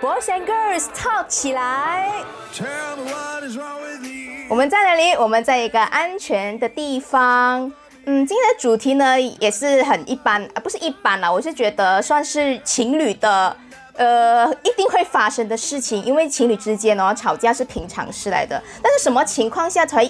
[0.00, 2.08] Boys and Girls Talk 起来。
[4.48, 5.12] 我们在哪里？
[5.16, 7.72] 我们在一个安全的地方。
[8.04, 13.56] 嗯，今天的主题呢也是很一般啊，不是一般啦，我是觉得算是情侣的，
[13.94, 18.62] 呃，一定会发生的事情，因为情侣之间哦吵架是平常事来的。
[18.80, 20.08] 但是什么情况下才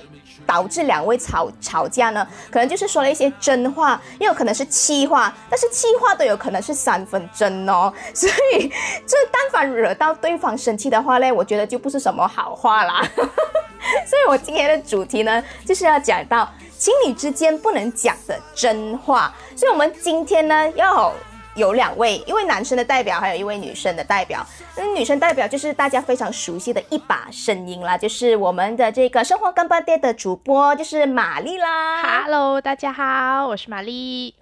[0.49, 2.27] 导致两位吵吵架呢？
[2.51, 7.93] 可能就是说了一些真话，也有可能是气话，但是气话都有可能是三分真哦。
[8.15, 8.69] 所以
[9.07, 13.07] 这但凡惹到对方生气的话呢，我觉得就不是什么好话啦。
[14.09, 16.49] 所以我今天的主题呢，就是要讲到。
[16.79, 21.13] 情侣之间不能讲的真话，所以我们今天呢要
[21.59, 24.47] 有两位，一位男生的代表，还有一位女生的代表。
[24.77, 32.23] 那女生代表就是大家非常熟悉的一把声音啦，就是我们的这个生活干巴爹的主播，就是玛丽啦。
[32.23, 34.37] Hello，大家好，我是玛丽。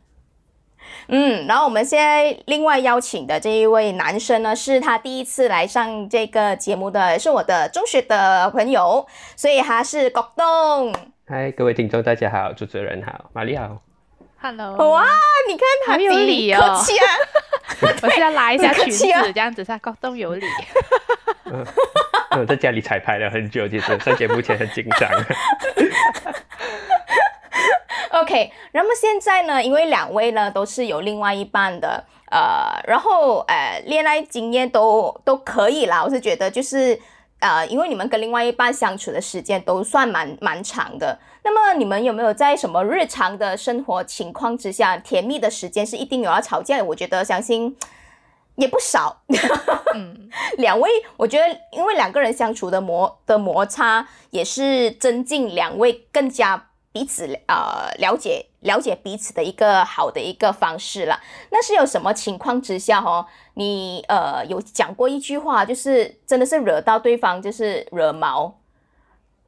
[1.09, 10.95] 嗯，然后我们现在另外邀请的这一位男生呢，是他第一次来上这个节目的，是我的中学的朋友，所以他是国栋。
[11.27, 13.81] 嗨，各位听众，大家好，主持人好，玛丽好
[14.41, 15.05] ，Hello，哇，
[15.49, 17.07] 你看他有理哦，客气啊，
[18.03, 20.47] 我是要拉一下裙子，这样子才高动有理。
[21.45, 21.65] 嗯，
[22.39, 25.11] 我在家里彩排了很久，其实上节目前很紧张。
[28.21, 37.01] OK，那么现在呢，因为两位呢都是有另外一半的，呃，然后呃，恋爱经验都都可以啦，我是觉得就是。
[37.39, 46.85] 呃，因为你们跟另外一半相处的时间都算蛮蛮长的，那么你们有没有在什么日常的生活情况之下，甜蜜的时间是一定有要吵架的？
[46.85, 47.77] 我觉得相信
[48.57, 49.23] 也不少。
[49.95, 56.71] 嗯， 两位，我觉得因为两个人相处的磨的摩擦，也是增进两位更加。
[56.93, 61.21] 彼此呃了解了解彼此的一个好的一个方式了。
[61.51, 63.27] 那是有什么情况之下哦？
[63.53, 68.55] 你呃有讲过一句话，就是真的是惹到对方，就是惹毛，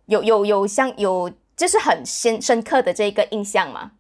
[0.07, 3.91] 有有有像有就是很深深刻的这个印象吗？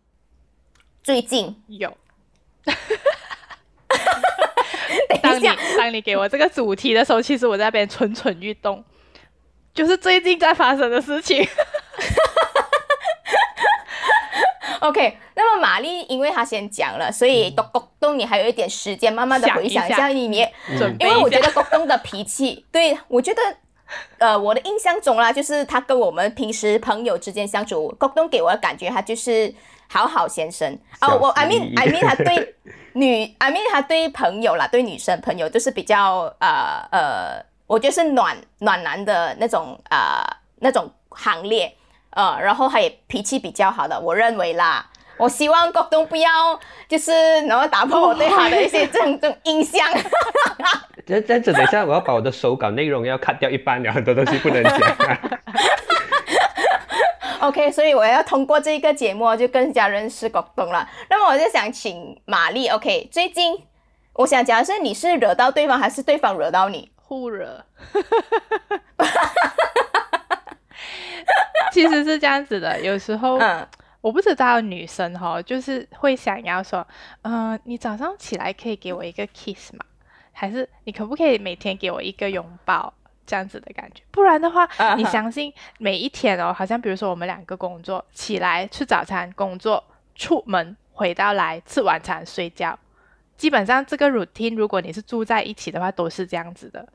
[1.02, 1.62] 最近？
[1.66, 1.94] 有。
[5.22, 8.84] 当你当你给我这个主题的时候，其实我在那边蠢蠢欲动，
[9.74, 11.46] 就是最近在发生的事情。
[14.80, 20.08] OK，那么玛丽，因为她先讲了，所以咚咚咚，你还有一点时间，慢慢的回想一下。
[20.08, 20.52] 里面，
[21.00, 23.42] 因为我觉得咚咚的脾气，对我觉得，
[24.18, 29.54] 呃，我的印象中啦，就是他跟我们平时朋友之间相处，咚咚给我的感觉，他就是
[29.88, 31.14] 好好先生啊。
[31.14, 32.54] 我 I mean I mean 他对
[32.92, 40.24] 女 I mean 他对朋友啦，对女生朋友就是比较呃呃，我觉得是暖暖男的那种啊
[40.60, 41.74] 那种行列。
[42.10, 44.84] 呃，然后他也脾气比较好的，我认为啦。
[45.18, 49.86] 我希望国东不要就是能够打破我对他的一些这种这种印象。
[51.08, 54.78] 这这样子，等一下我要把我的手稿内容要砍掉一半了，很多东西不能讲。
[57.40, 60.86] OK，所以我要通过这一个节目就更加认识广东了。
[61.08, 63.56] 那么我就想请玛丽，OK，最近
[64.12, 66.90] 我想讲的是，你是惹到对方，还是对方惹到你？
[66.96, 67.64] 互惹。
[71.72, 73.38] 其实是这样子的，有时候
[74.00, 76.86] 我不知道女生哈，就是会想要说，
[77.22, 79.86] 嗯，你早上起来可以给我一个 kiss 吗？
[80.38, 82.94] 还是你可不可以每天给我一个拥抱？
[83.26, 84.66] 这样子的感觉，不然的话，
[84.96, 89.84] 你相信每一天哦，好像比如说我们两个工作起来吃早餐、工作、
[90.14, 92.78] 出门回到来吃晚餐、睡觉，
[93.36, 96.88] 基本上这个 routine，如果你是住在一起的话，都是这样子的。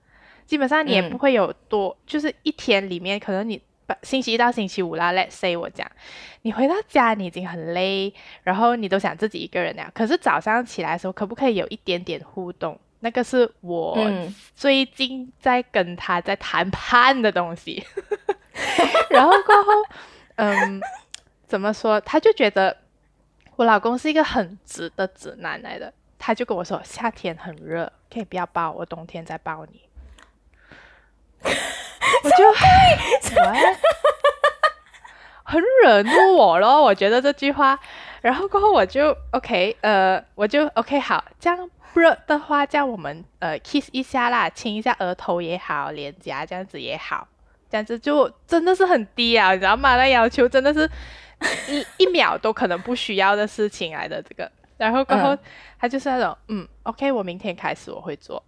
[0.48, 3.62] 基本上你也不会有多，就是一天里面可能你。
[4.02, 5.86] 星期一到星期五啦，Let's say 我讲，
[6.42, 8.12] 你回到家你已经很累，
[8.42, 9.92] 然后你都想自己一个人了。
[9.94, 12.80] 可是早上起来的时候，可不可以有一点点互动？
[13.04, 13.98] 那个是我
[14.56, 17.86] 最近在跟他在谈判的东西。
[19.12, 19.72] 然后过后，
[20.38, 20.82] 嗯，
[21.46, 22.00] 怎么说？
[22.00, 22.78] 他就觉得
[23.58, 29.82] 我老公是一个很直的直男来的，他就跟我说夏天很热，可以不要抱我，冬天再抱你。
[31.44, 32.54] 我就
[35.44, 37.78] 很惹怒我咯，我觉得这句话，
[38.22, 47.28] 然后过后我就 OK，呃，我就 OK 好，这样热的话，叫我们呃 kiss 一下啦，亲一下额头也好，脸颊这样子也好，
[47.70, 49.96] 这样子就真的是很低啊，你知道吗？
[49.98, 50.90] 那要求真的是
[51.68, 55.38] 一一秒都可能不需要的事情来的这个，然后过后
[55.80, 58.44] 他就是那种嗯 OK，我明天开始我会做。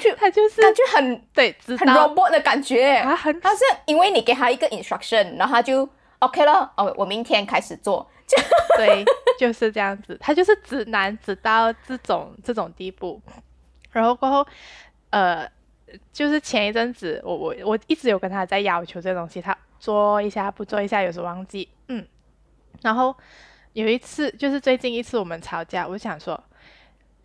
[0.00, 3.00] 就 他就是感觉很对，很 robot 的感觉。
[3.02, 5.88] 他很，他是因为你给他一个 instruction，然后他就
[6.20, 6.72] OK 了。
[6.76, 8.08] 哦，我明天开始做。
[8.76, 9.04] 对，
[9.38, 10.16] 就是这样子。
[10.20, 13.20] 他就是直男直到这种这种地步。
[13.90, 14.46] 然后过后，
[15.10, 15.46] 呃，
[16.12, 22.06] 就是前一阵子，我我我一直有跟他在要求这东西，他做一下不做一下，有时候忘记，嗯。
[22.80, 23.14] 然后
[23.74, 26.42] 有一次，就是最近一次我们吵架，我想说，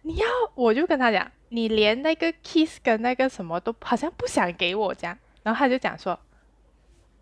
[0.01, 6.19] 你要，我就跟他讲，你连那个 kiss 跟那个什么都好像不想给我这样，然后他就讲说，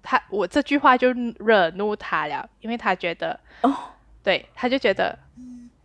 [0.05, 3.75] 他我这句话就惹怒他了，因为他觉得，哦，
[4.23, 5.17] 对，他就觉得，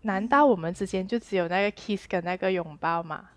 [0.03, 3.31] 难道我们之间就只有那个 kiss 跟那个拥抱吗？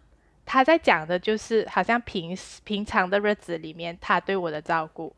[0.46, 5.16] 他在讲的就是，好像平时平常的日子里面，他对我的照顾，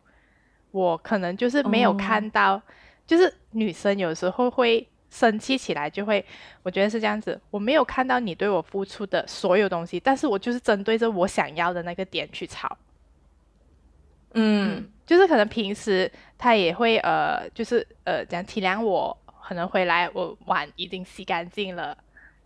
[0.70, 2.62] 我可能就是没有看到。
[3.08, 6.26] 就是女生有时候会生气起来，就会
[6.64, 7.40] 我觉得是这样子。
[7.52, 12.76] 我没有看到你对我付出的所有东西，但是我就是针对着我想要的那个点去吵。
[14.36, 21.98] 嗯，就是可能平时他也会呃，就是呃，这样体谅我，可能回来我碗已经洗干净了，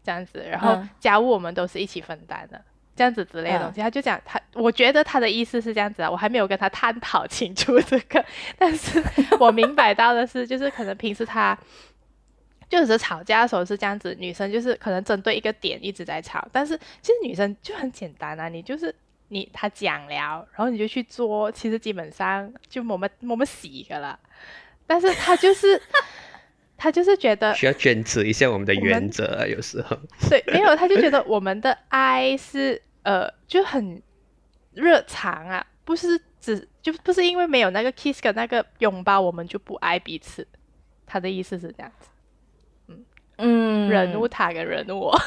[0.04, 2.62] 这样子，然后家务我们都是一起分担的。
[2.96, 8.22] 这样子之类的东西，他就讲他，我觉得他的意思是这样子啊，我还没有跟他探讨清楚这个，
[8.60, 9.02] 但是
[9.40, 11.58] 我明白到的是，就是可能平时他
[12.68, 18.94] 就是吵架的时候是这样子，女生就是可能针对一个点一直在吵，但是其实女生就很简单啊，你就是
[19.30, 24.20] 你他讲了，然后你就去做，其实基本上就我们我们洗一个了，
[24.86, 25.82] 但是他就是。
[26.82, 29.98] 他就是觉得需要坚持一下我们的原则，有时候。
[30.30, 34.02] 对，没有，他就觉得我们的爱是呃就很
[34.72, 40.48] 热肠啊，不是只就不是因为没有那个 kiss 跟那个拥抱，我们就不爱彼此。
[41.06, 42.08] 他的意思是这样子，
[42.88, 43.06] 嗯。
[43.40, 45.20] 嗯，惹怒他跟惹怒我，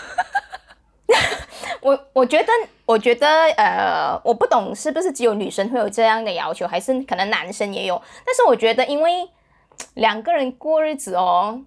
[1.83, 2.53] 我我觉得
[2.87, 8.01] 我觉得呃，我不懂是不是只有女生会有这样的要求，还是可能男生也有？
[8.25, 9.29] 但是我觉得因为。
[9.95, 11.61] 两个人过日子哦，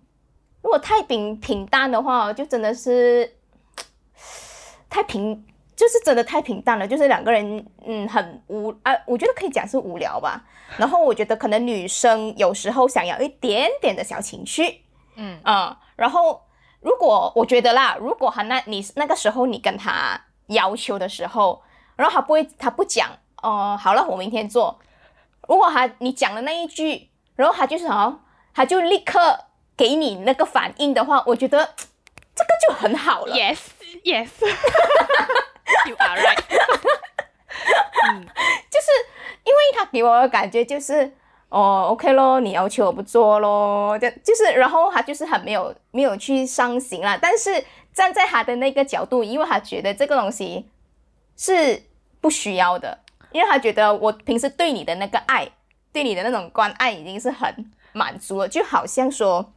[0.61, 3.29] 如果太平平淡的话，就真的是
[4.89, 5.43] 太平，
[5.75, 6.87] 就是真的太平淡了。
[6.87, 10.45] 就是两个人，嗯，很无啊，我觉得可以讲是无聊吧。
[10.77, 14.83] 然后我觉得可能女生有时候想要一点点的小情绪，
[15.15, 15.77] 嗯啊。
[15.95, 16.39] 然后
[16.85, 21.63] 如果我觉得啦，如果他那你那个时候你跟他要求的时候，
[21.95, 23.09] 然后他不会，他不讲
[23.41, 24.79] 哦，好了，我明天做。
[25.47, 27.09] 如果他你讲的那一句。
[27.35, 28.21] 然后他就是好，
[28.53, 29.37] 他就立刻
[29.75, 31.73] 给你那个反应的话，我觉得
[32.33, 33.35] 这个就很好了。
[33.35, 33.57] Yes,
[34.05, 34.29] yes,
[35.85, 36.39] you are right。
[38.07, 38.25] 嗯，
[38.71, 38.87] 就是
[39.43, 41.17] 因为他给我的感觉就是
[41.49, 47.17] 哦，OK 咯，你要求我不做咯，就就是，然后他就是很没有没有去上心啦。
[47.21, 47.63] 但是
[47.93, 50.69] 站在他的那个角度，因为他觉得这个东西
[51.37, 51.83] 是
[52.19, 52.99] 不需要的，
[53.31, 55.49] 因为他觉得我平时对你的那个爱。
[55.95, 59.53] 对你的那种关爱已经是很满足了，就好像说，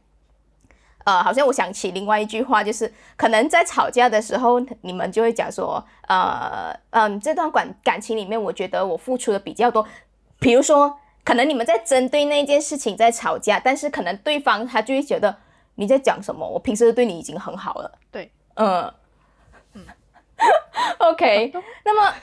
[1.03, 9.85] 呃，好像我想起另外一句话，就是可能在吵架的时候，你们就会讲说，呃，嗯，这段感感情里面，我觉得我付出的比较多。
[10.39, 15.35] 比如说，可能你们在针对那件事情在吵架，但是可能对方他就会觉得
[15.75, 16.47] 你在讲什么？
[16.47, 17.91] 我平时对你已经很好了。
[18.11, 18.93] 对，嗯，
[19.73, 19.85] 嗯，
[20.99, 22.13] OK，那么。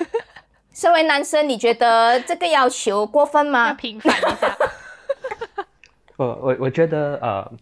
[0.77, 3.73] 身为男生，你觉得这个要求过分吗？
[3.73, 4.55] 平反一下。
[6.19, 7.53] 我我我觉得呃，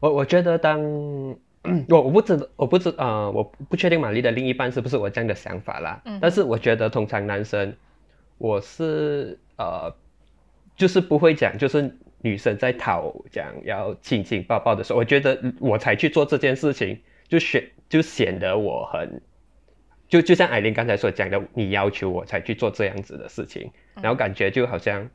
[0.00, 0.82] 我我觉得当
[1.88, 6.02] 我我不知我不知呃，我不确定玛丽的另一半是不是我这样的想法啦。
[6.04, 6.18] 嗯。
[6.20, 7.72] 但是我觉得通常男生，
[8.38, 9.94] 我是呃，
[10.76, 19.20] 就是不会讲，就是女生在讨讲要亲亲抱抱的时候，我觉得我才去做这件事情，就显就显得我很。
[20.06, 23.68] 就就像艾琳刚才所讲的，你要求我才去做这样子的事情，
[24.00, 25.08] 然后感觉就好像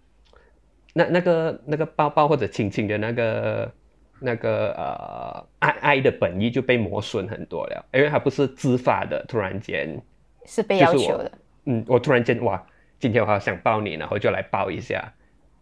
[0.93, 3.71] 那那个那个抱抱或者亲亲的那个
[4.19, 10.01] 那个呃爱爱的本意就被磨损很多了，因为它不是自发的，突然间
[10.45, 11.31] 是被要求的。
[11.65, 12.61] 嗯，我突然间哇，
[12.99, 15.13] 今天我好想抱你，然后就来抱一下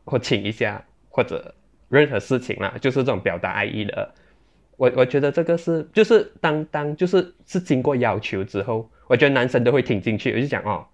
[0.07, 1.53] 或亲一下，或者
[1.89, 4.11] 任何事情啦，就是这种表达爱意的。
[4.77, 8.89] 我我觉得这个是就是当当就是是经过要求之后。
[9.09, 10.85] 我觉得男生都会听进去，我就讲哦，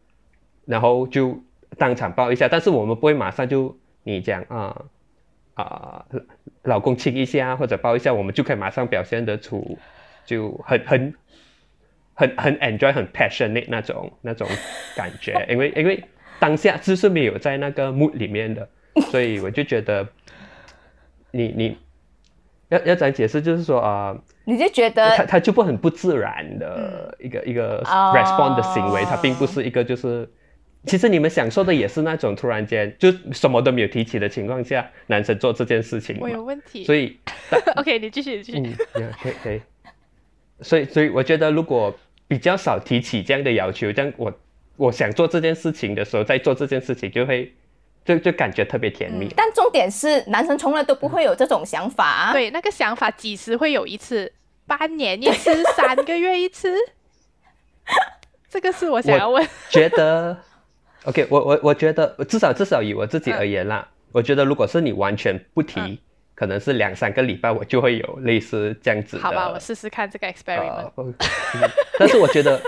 [0.65, 1.43] 然后就
[1.79, 4.85] 当场抱一下，但是我们不会马上就你讲啊
[5.55, 6.05] 啊，
[6.61, 9.79] 老公亲一下或者抱一下，我们就可以马上表现得出
[10.27, 11.13] 就很很
[12.13, 14.47] 很很 enjoy 很 passionate 那种那种
[14.95, 16.03] 感觉，因为因为
[16.39, 18.69] 当下就是没有在那个 mood 里面的，
[19.11, 20.07] 所以我就觉得
[21.31, 21.77] 你你。
[22.69, 23.39] 要要怎样解释？
[23.39, 30.27] 就是说啊，你就觉得他他就不很不自然的一个一个 respond 的行为，他并不是一个就是，
[30.85, 36.17] 其实你们享受的也是那种突然间就什么都没有提起的情况下，男生做这件事情。
[36.19, 36.83] 我有问题。
[36.83, 37.15] 所以，
[37.77, 38.75] OK，你继续继续。
[39.21, 39.61] 可以可以。
[40.61, 41.95] 所以所以我觉得，如果
[42.27, 44.33] 比较少提起这样的要求，这样我
[44.77, 47.53] 我想做这件事情的时候，在做这件事情就会
[48.05, 49.27] 就就感觉特别甜蜜。
[49.35, 52.31] 但重点是，男生从来都不会有这种想法。
[52.33, 54.31] 对，那个想法几时会有一次？
[54.65, 56.73] 半年一次，三个月一次？
[58.49, 59.45] 这个是我想要问。
[59.69, 60.37] 觉得
[61.05, 66.01] ，OK，我我我觉得 至少至少以我自己而言啦，我觉得如果是你完全不提。
[66.35, 69.23] 可能是两三个礼拜，我就会有类似这样子的。
[69.23, 70.91] 好吧，我试试看这个 experiment。
[71.99, 72.59] 但是我觉得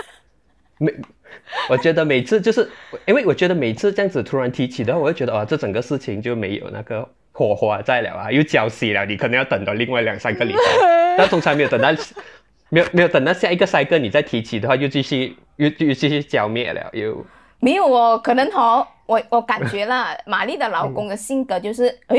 [0.78, 0.92] 每，
[1.68, 2.68] 我觉得每次就是，
[3.06, 9.04] 因为我觉得每次这样子突然提起的话，我就觉得哦，这整个事情就没有那个火花在了啊，又交熄了。
[9.06, 10.60] 你可能要等到另外两三个礼拜，
[11.18, 11.88] 但通常没有等到，
[12.70, 17.24] 没有没有等到下一个赛个你再提起的话，又继续又又继续浇灭了又。
[17.60, 22.18] 没有哦，可能哦，我我感觉啦，玛丽的老公的性格就是，哎。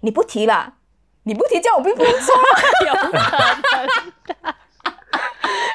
[0.00, 0.74] 你不提了，
[1.22, 2.34] 你不提叫我并不说，
[2.86, 4.54] 有可能。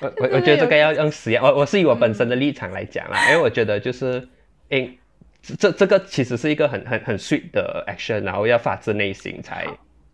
[0.01, 1.41] 我我我觉得这个要用实验。
[1.41, 4.27] 我我是以我本身的立场来讲啦，因为我觉得就是，
[4.69, 4.89] 哎，
[5.57, 9.67] 这这个其实是一个很很很 sweet 的 action，然后要发自内心才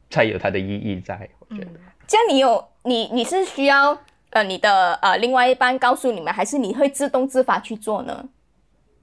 [0.10, 1.30] 才有它的意义在。
[1.40, 1.68] 我觉得
[2.08, 3.98] 这样你有你你是需要
[4.32, 8.28] 呃你的呃另外一半告诉你们，还是你会自动自发去做呢？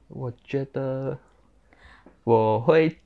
[0.09, 1.17] 我觉得
[2.25, 2.97] 我会。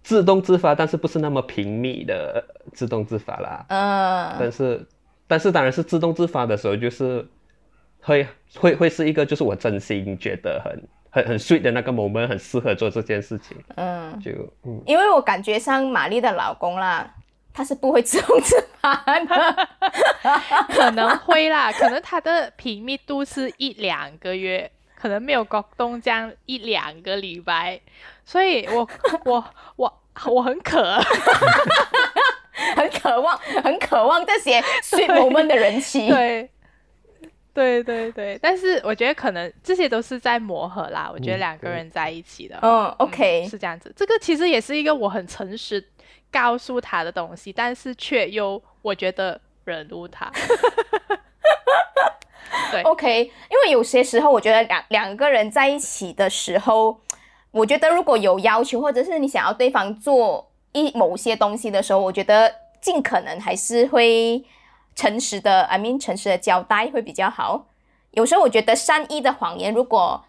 [0.00, 3.66] 自动自发，但是不是那么频密的自动自发啦。
[3.68, 4.36] 嗯。
[4.40, 4.86] 但是，
[5.28, 7.24] 但是当然是自动自发的时候，就是
[8.00, 13.56] 会会会是一个，就是我真心觉得很很很 sweet 的那个 moment，很适合做这件事情。
[13.76, 14.18] 嗯。
[14.20, 14.32] 就
[14.64, 17.14] 嗯，因为我感觉像玛丽的老公啦，
[17.52, 19.68] 他是不会自动自发的。
[20.74, 27.80] 可能会啦，可能他的频密度是一两个月，可能没有高东这样一两个礼拜。
[28.24, 28.88] 所以，我
[29.24, 29.44] 我
[29.76, 30.98] 我我很渴，
[32.76, 36.08] 很渴望，很渴望这些 sweet moment 的人气。
[36.08, 36.50] 对，
[37.54, 38.38] 对对对。
[38.42, 41.10] 但是我觉得可能这些都是在磨合啦。
[41.12, 43.92] 我觉得两个人在一起的，嗯，OK，是这样子。
[43.96, 45.84] 这个其实也是一个我很诚实
[46.30, 50.30] 告诉他的东西，但是却又我觉得惹怒他。
[52.70, 57.00] 对，OK，因为有些时候我觉得两两个人在一起的时候。
[57.50, 60.47] 我觉得如果有要求，或者是你想要对方做
[60.94, 64.44] 某些东西的时候，我觉得尽可能还是会
[64.94, 67.66] 诚实的，I mean 诚实的交代会比较好。
[68.12, 70.24] 有时候我觉得善意的谎言，如果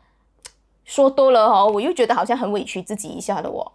[0.85, 3.73] 说多了哦，我又觉得好像很委屈自己一下的我。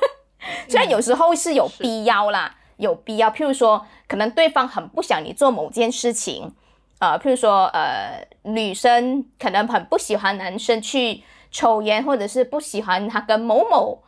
[0.68, 3.30] 虽然有时候是有必要啦，有必要。
[3.30, 6.52] 譬如说，可能对方很不想你做某件事情，
[6.98, 11.22] 呃，譬如说，呃，女生可能很不喜欢男生去。
[11.54, 14.02] 抽烟，或者是不喜欢他跟某某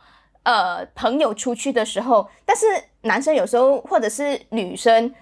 [0.45, 2.65] 呃朋友出去的时候，但是
[3.01, 5.13] 男生有时候或者是女生，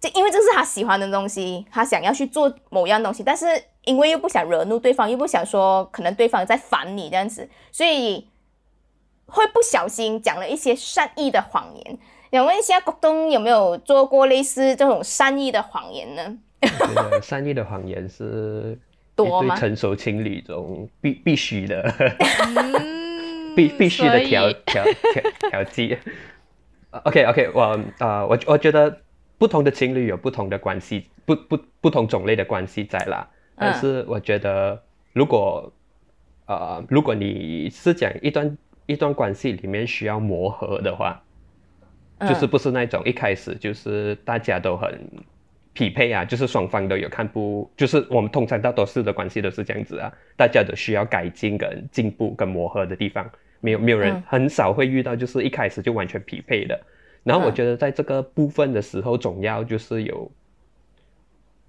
[0.00, 3.46] 就因为这是他喜欢的东西，他想要去做某样东西，但是
[3.84, 8.28] 因为又不想惹怒对方，又不想说可能对方在烦你这样子，所以
[9.26, 11.98] 会不小心讲了一些善意的谎言。
[12.32, 16.38] 想问一下，国东有没有做过类似这种善意的谎言呢？
[17.22, 18.78] 善意的谎言是。
[19.18, 21.82] 一对成熟情侣中必必须的，
[23.58, 25.98] 必必须的调调调调剂。
[26.90, 27.62] OK OK，我
[27.98, 29.00] 啊我我觉得
[29.36, 33.28] 不同的情侣有不同的关系，不不不同种类的关系在啦。
[33.56, 34.80] 但是我觉得，
[35.12, 35.72] 如果
[36.46, 41.20] 呃如果你是讲一段一段关系里面需要磨合的话，
[42.20, 44.96] 就是不是那种一开始就是大家都很。
[45.74, 56.78] 匹配啊，就是双方都有看不，就是我们通常大多数的关系都是这样子啊，大家都需要改进跟进步跟磨合的地方，没有没有人很少会遇到就是一开始就完全匹配的。
[57.24, 60.30] 然后我觉得在这个部分的时候，总要就是有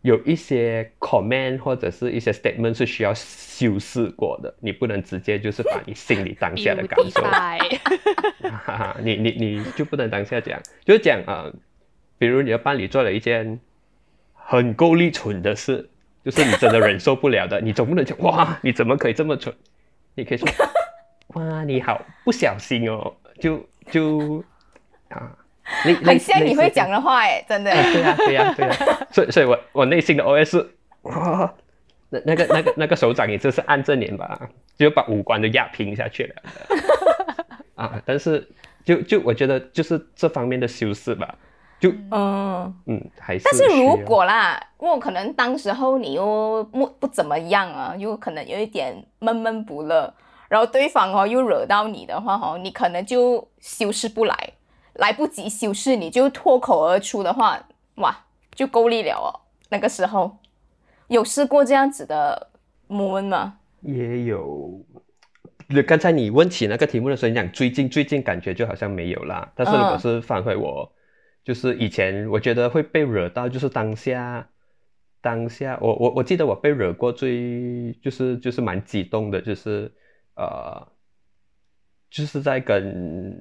[0.01, 7.57] 有一些 comment 或者是一些 statement 是需要修饰过的，你不能直接就是把你心里当下的 感受，哈
[8.77, 11.51] 哈， 你你你就不能当下讲，就是讲啊，
[12.17, 13.59] 比如你的伴侣做了一件。
[14.51, 15.87] 很够力蠢的事，
[16.25, 19.53] 就是你真的忍受不了的，你总不能讲哇，你怎么可以这么蠢？
[20.15, 20.49] 你可以说
[21.35, 24.43] 哇，你好不小心哦，就就
[25.09, 25.31] 啊，
[25.85, 27.71] 你很像你会讲的话哎，真的。
[27.71, 28.75] 对呀对呀对 呀，
[29.11, 30.65] 所以所以我我内心的 OS
[31.03, 31.53] 哇，
[32.09, 36.35] 那那个那个那个手掌也就是按正脸吧，就把五官都压平下去了。
[37.75, 38.45] 啊，但是
[38.83, 41.35] 就就我觉得就是这方面的修饰吧。
[41.79, 43.45] 就嗯嗯，还是。
[43.45, 50.13] 但是如果啦，如果可能当时候你又不不怎么样啊，又可能有一点闷闷不乐，
[50.49, 54.35] 然后对方哦又惹到你的话哦，你可能就修饰不来，
[54.95, 57.65] 来不及修饰，你就脱口而出的话，
[57.95, 59.29] 哇，就够力了哦。
[59.69, 60.37] 那个时候
[61.07, 62.49] 有试过这样子的
[62.87, 63.59] 母温吗？
[63.81, 64.83] 也有。
[65.85, 69.51] 刚才你问起那个题目的时候，你讲最近最近感觉就好像没有啦。
[69.55, 70.91] 但是如果是反回我，
[71.43, 74.49] 就是以前我觉得会被惹到，就是当下
[75.21, 79.93] 当下，我我我记得我被惹过最就是就是蛮激动的，就是
[80.39, 80.87] 呃，
[82.09, 83.35] 就是在跟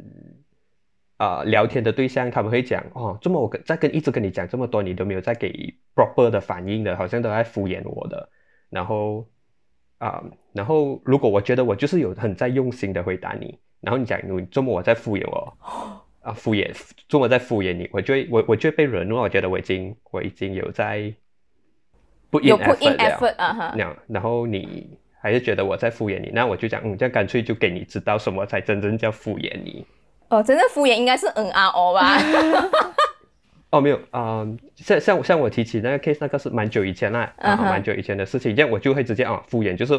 [1.17, 8.29] 啊聊天的对象，他们会讲哦，这么我跟在跟一直跟你讲这么多，你都没有在给 proper 的反应的，好像都在敷衍我的，
[8.69, 9.27] 然后。
[9.99, 15.59] 啊，然后如果我觉得我就是有很在用心的回答你，然后你讲你这么我在敷衍我，
[16.21, 16.73] 啊敷衍
[17.09, 21.13] 这么在敷衍你，我就会我我就会被惹怒，我觉得我已经我已经有在
[22.31, 29.85] 不 in effort 啊哈，那然后你还是觉得我在敷衍你，那我就讲嗯，这样干脆就给你知道什么才真正叫敷衍你。
[30.29, 32.19] 哦，真正敷衍应该是 N R O 吧。
[33.71, 34.47] 哦，没有啊，
[34.77, 39.93] 像像像我提起那个 case，那个是蛮久以前啦，啊，蛮久以前的事情，这样我就会直接啊敷衍，就是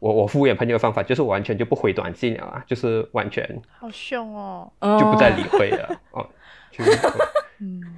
[0.00, 3.46] 我我敷衍朋友的方法就是完全就不回短信了啊，就是完全
[3.78, 6.26] 好凶哦，就不再理会了 哦，
[6.72, 6.82] 就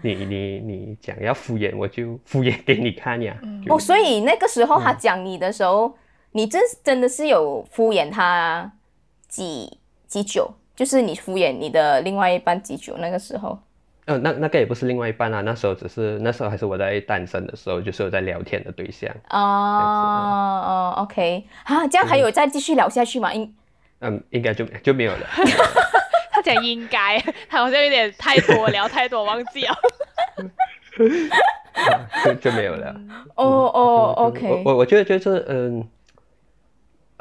[0.02, 3.34] 你你你讲要敷衍，我就敷衍给你看呀。
[3.68, 5.96] 哦，所以那个时候他讲你的时候，
[6.32, 8.72] 你真真的是有敷衍他
[9.28, 10.50] 几几久？
[10.74, 12.96] 就是你敷衍你的另外一半几久？
[12.98, 13.58] 那个时候。
[14.04, 19.08] 呃，那那个也不是另外一半啊，那时候只是那时候还是我在单身的时候，就是有在聊天的对象。
[19.30, 23.32] 哦哦，OK，啊，这样还有再继续聊下去吗？
[23.32, 23.54] 应
[24.00, 25.26] 嗯，应该就就没有了。
[26.32, 29.74] 他讲应该，他好像有点太多聊太多，忘记了。
[32.24, 32.94] 就就没有了。
[33.36, 34.62] 哦哦，OK。
[34.66, 35.86] 我我觉得就是嗯，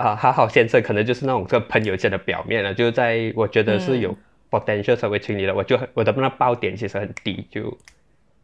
[0.01, 4.17] 啊，好好先生可能就是那种个朋友间的表面了，就在我觉得是有。
[4.51, 7.69] potential 成为情侣了，我就我的那爆点其实很低，就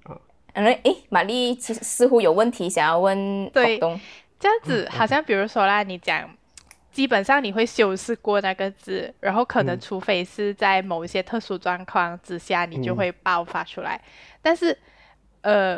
[0.04, 0.16] 啊，
[0.54, 3.78] 嗯，诶，玛丽其实似乎有问题想要问对，
[4.40, 6.34] 这样子好像比如说啦，你讲
[6.94, 14.02] 基本上你会修饰过那个字，然后可能除非是在某一些特殊状况之下，你就会爆发出来，
[14.42, 14.78] 但是
[15.42, 15.78] 呃，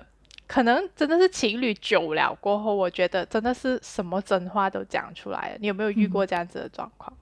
[0.50, 5.58] 可能真的是情侣久了过后，我觉得真的是什么真话都讲出来了。
[5.60, 7.16] 你有没有遇过这样子的状况？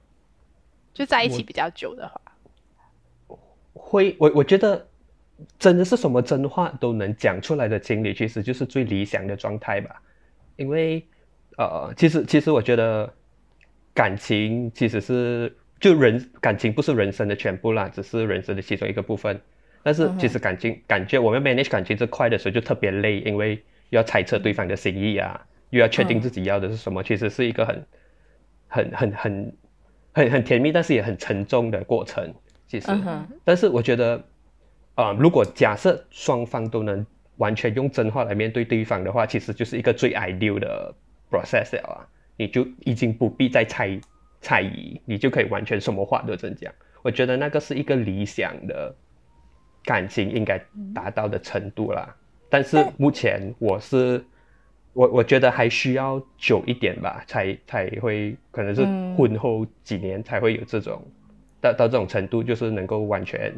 [0.94, 2.22] 就在一起比较久的话。
[3.74, 4.88] 会，我我觉得
[5.60, 10.02] 真的是什么真话都能讲出来的情侣，其实就是最理想的状态吧。
[10.56, 11.06] 因为，
[11.58, 13.14] 呃，其实其实我觉得
[13.94, 19.42] 感情其实是就人感情不是人生的全部啦，只是人生的其中一个部分。
[19.84, 27.86] 但是其实感情感觉我们 manage 感情这块的时候就特别累，因为要猜测对方的心意啊，又要确定自己要的是什么，其实是一个很
[28.68, 29.56] 很很很
[30.14, 32.34] 很很甜蜜，但是也很沉重的过程。
[32.68, 32.92] 其实，
[33.46, 34.22] 但是我觉得，
[34.96, 37.06] 啊，如果假设双方都能
[37.38, 40.94] 完全用真话来面对对方的话，其实就是一个最 ideal 的
[41.32, 42.04] process 了啊！
[42.36, 43.98] 你就已经不必再猜
[44.42, 46.74] 猜疑，你就可以完全什么话都真讲。
[47.04, 48.94] 我觉得那个是一个理想的
[49.88, 50.62] 感情应该
[50.94, 52.14] 达到的程度啦。
[52.50, 54.22] 但是目前我是，
[54.92, 58.84] 我我觉得还需要久一点吧，才才会可能是
[59.16, 61.02] 婚后几年才会有这种。
[61.60, 63.52] 到到这种程度，就是能够完全，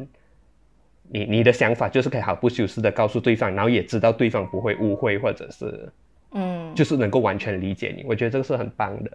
[1.08, 5.92] 你你的想法就是可以毫不修饰的告诉对方，然后也知道对方不会误会，或者是，
[6.32, 8.02] 嗯，就是能够完全理解你。
[8.08, 9.10] 我觉得这个是很棒的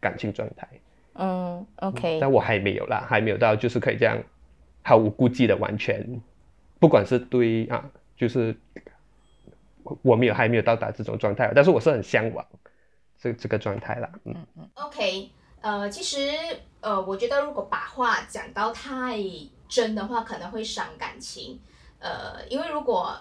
[0.00, 0.66] 感情状态。
[1.16, 2.18] 嗯，OK。
[2.18, 4.16] 但我还没有啦，还没有到就是可以这样
[4.82, 6.02] 毫无顾忌的完全，
[6.80, 8.58] 不管是对啊，就是
[10.02, 12.44] 我没有还没有到达这种状态，但是我是很向往
[13.16, 14.10] 这这个状态啦。
[14.24, 15.30] 嗯嗯，OK。
[15.60, 16.30] 呃，其实，
[16.80, 19.18] 呃，我觉得如果把话讲到太
[19.68, 21.60] 真的话，可能会伤感情。
[21.98, 23.14] 呃，因为如果，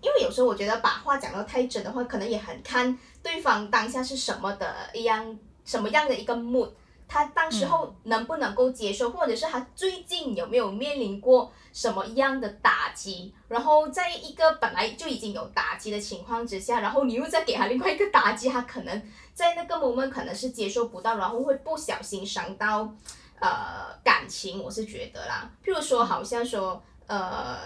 [0.00, 6.70] 因为有时候我觉得把话讲到太真的话，可能也很看对方当下是什么的一样，什么样的一个 mood。
[7.12, 13.34] 他当时候能不能够接受，或者是他最近有没有面临过什么样的打击？
[13.48, 19.02] 然后在一个本来就已经有打击的情况之下，然后你又再给他另外一个打击，他可能
[19.34, 22.94] 在那个 moment 可能是接受不到，然后会不小心伤到
[23.40, 24.62] 呃感情。
[24.62, 27.58] 我是觉得啦，譬如说，好像说呃，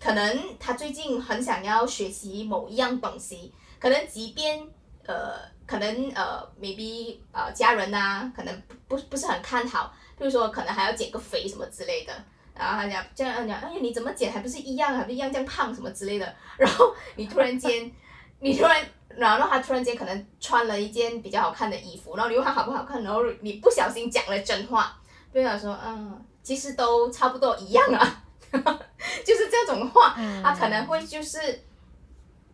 [0.00, 4.64] 可能他最近很想要学习某一样东西，可能即便
[5.06, 5.57] 呃。
[5.68, 12.12] 可能呃，maybe 呃，家人呐，可能不不是很看好，比如说可能还要减个肥什么之类的，
[12.54, 17.92] 然后他讲这样讲，哎呀，你怎么减还不是一样，还不是一样这样胖什么之类的，然后你突然间，
[18.40, 24.98] 你突然，然后他突然间可能穿了一件比较好看的衣服，然后你问他好不好看，然后你不小心讲了真话，
[25.30, 28.22] 对他说，嗯，其实都差不多一样啊，
[29.22, 31.64] 就是这种话，他可能会就是。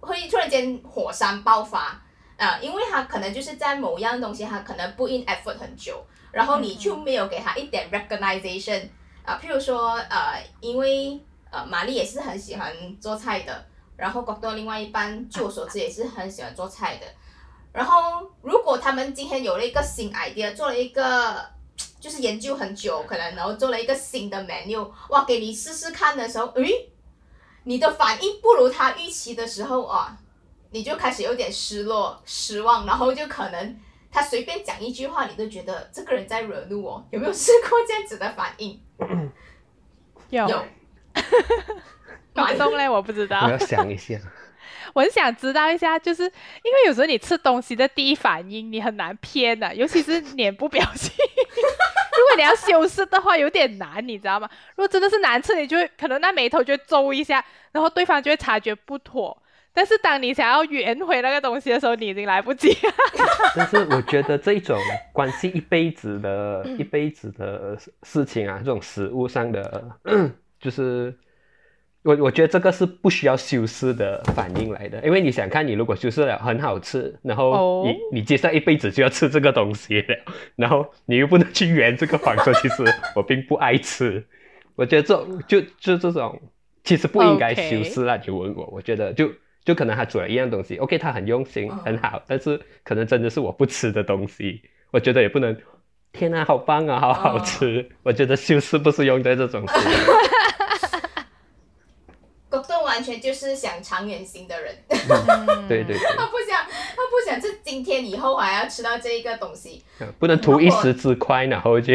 [0.06, 1.98] 会突然间火山爆发
[2.36, 8.88] 啊，因为他可能就是在某样东西，他可能不 in effort 很久，然后你就没有给他一点 recognition
[9.24, 11.20] 啊，譬如说呃，因为
[11.50, 13.64] 呃玛丽也是很喜欢做菜的，
[13.96, 17.06] 然后广东另外一半据我所知也是很喜欢做菜的，
[17.72, 21.44] 然后如果他们今天有了一个新 idea，做了一个
[22.00, 26.90] 就是研究很久，可能然后做了一个新的 menu，哇，给你试试看的时候，诶。
[27.66, 30.14] 你的反应不如他预期的时候啊，
[30.74, 33.78] 你就开始有点失落、失望，然后就可能
[34.10, 37.06] 他随便讲一句话，你都觉得这个人在惹怒我。
[37.12, 38.82] 有没有试过这样子的反应？
[40.30, 40.48] 有。
[40.48, 40.64] 有。
[42.34, 43.42] 马松嘞，我不知道。
[43.44, 44.18] 我要想一下。
[44.94, 51.12] 我很想知道一下，就是因为有时候你吃东西的第一反应你很难偏的，尤其是脸部表情。
[51.14, 54.50] 如果你要修饰的话，有点难，你知道吗？
[54.74, 59.40] 如果真的是难吃，你就会可能那眉头就会皱一下，然后对方就会察觉不妥。
[59.74, 62.94] 但是当你想要圆回那个东西的时候，你已经来不及了。
[63.56, 64.78] 但是我觉得这种
[65.12, 69.90] 关系一辈子的一辈子的事情啊，这种食物上的，
[70.60, 71.12] 就是。
[72.06, 80.14] 我我觉得这个是不需要修饰的反应来的，因为你想看，你如果修饰了很好吃，然后你你接下来一辈子就要吃这个东西了，
[80.54, 82.84] 然后你又不能去圆这个谎说，其实
[83.16, 84.22] 我并不爱吃。
[84.74, 86.38] 我觉得这种就就这种
[86.82, 88.20] 其实不应该 修饰啊！
[88.22, 89.32] 你问我，我觉得就
[89.64, 95.56] 就可能他煮了一样东西，OK，他很用心很好，但是可能真的是我不吃的东西，我觉得也不能，
[96.12, 97.88] 天啊，好棒啊，好好吃！
[98.02, 99.64] 我觉得修饰不是用在这种。
[102.84, 104.72] 完全就是想长远型的人，
[105.68, 109.82] 对对，他不想，他不想，这今天以后还要吃到这一个东西，
[110.20, 111.94] 不能图一时之快，然后就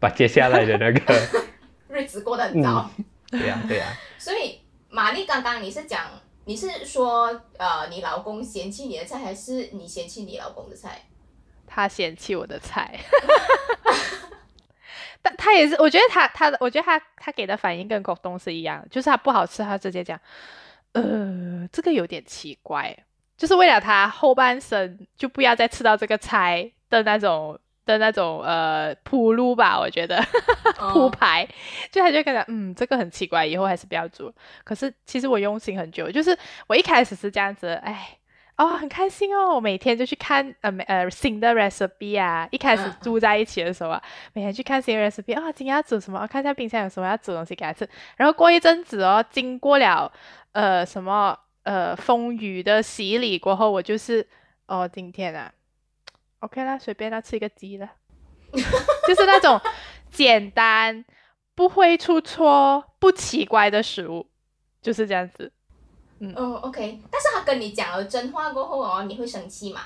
[0.00, 1.14] 把接下来的那个
[1.88, 2.90] 日子过得很糟。
[3.30, 3.86] 对呀，对呀。
[4.18, 6.00] 所以玛丽刚刚你是讲，
[6.48, 7.26] 你是说，
[7.58, 11.02] 呃，你老公嫌弃你的菜，还是你嫌弃你老公的菜？
[11.66, 12.98] 他嫌弃我的菜。
[15.20, 20.18] 但他也是，我觉得他他的，我觉得他他给的反应跟狗东是一样，就是他不好吃，他直接讲，
[20.92, 22.96] 呃，这个有点奇怪，
[23.36, 30.22] 就是为了他后半生就不要再吃到这个菜的那种的那种呃铺路吧，我觉得
[30.92, 31.48] 铺排，
[31.90, 34.32] 就他就感觉嗯，这个很奇怪，以后还是不要煮。
[34.62, 38.18] 可是其实我用心很久，就是我一开始是这样子，哎。
[38.58, 39.54] 哦，很开心哦！
[39.54, 42.48] 我每天就去看呃呃新的 recipe 啊。
[42.50, 46.26] 一开始住在一起的时候啊，每天去看新的 recipe 啊，今天要煮什么？
[46.26, 47.88] 看一下冰箱有什么要煮东西给他吃。
[48.16, 50.10] 然后过一阵子哦，经过了
[50.50, 54.26] 呃什么呃风雨的洗礼过后，我就是
[54.66, 55.52] 哦今天啊
[56.40, 57.90] ，OK 啦，随便啦，吃一个鸡啦，
[58.52, 59.60] 就是那种
[60.10, 61.04] 简单
[61.54, 64.30] 不会出错、不奇怪的食物，
[64.80, 65.52] 就是这样子。
[66.20, 69.82] 嗯哦，OK，但是他跟你讲了真话过后哦，你会生气吗？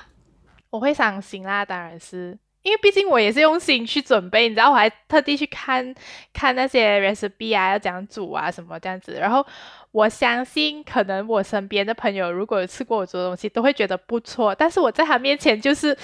[0.71, 5.93] 我会伤心啦，当然是，因为毕竟我也是用心去准备，你知道，我还特地去看
[6.33, 9.13] 看那些 recipe 啊，要怎样煮啊，什么这样子。
[9.19, 9.45] 然后
[9.91, 14.55] 我相信，可能我身边的朋友如果有吃过我做的东西，都会觉得不错。
[14.55, 15.95] 但是我在他面前就是，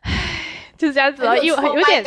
[0.00, 0.12] 唉，
[0.76, 2.04] 就是这样子哦，有有点，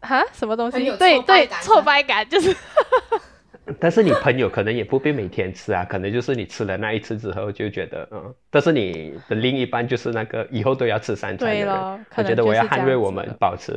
[0.00, 0.90] 哈，什么东西？
[0.96, 2.56] 对对，挫败感就是。
[3.80, 13.72] 但是你朋友可能也不必每天吃啊，可能就是你吃了那一次之后就觉得嗯，但是你的另一半就是那个以后都要吃三餐的人，我觉得我要捍卫我们保持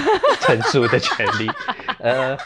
[0.42, 1.50] 成熟的权利，
[2.00, 2.36] 呃，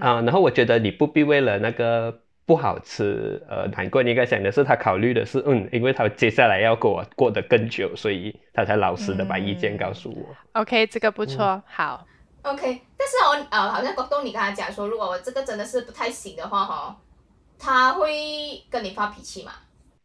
[0.00, 10.60] 啊，然后我觉得你不必为了那个不好吃呃难过，你应该想的是他考虑的是嗯，因为他接下来要跟我过得更久，所以他才老实的把意见告诉我。
[10.60, 12.06] OK，这个不错，好。
[12.42, 16.96] OK，但是我呃，好像国栋你跟他讲说，如果我这个真的是不太行的话，哈，
[17.58, 19.52] 他会跟你发脾气吗？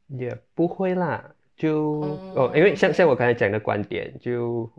[0.08, 1.24] 也不会啦，
[1.56, 2.02] 就
[2.36, 4.70] 哦，因为像像我刚才讲的观点，就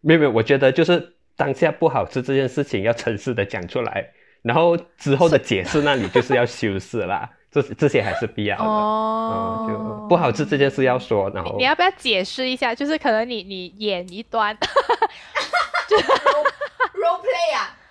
[0.00, 4.10] 没有没有，我觉得就是当下不好吃这件事情要诚实的讲出来，
[4.42, 9.66] 然后之后的解释那里就是要修饰啦，这 这些还是必要的哦。
[9.68, 12.74] 就不好吃这件事要说，然后你要不要解释一下？
[12.74, 14.56] 就是可能你你演一段，
[15.88, 15.96] 就。